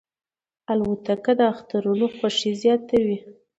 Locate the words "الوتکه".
0.71-1.31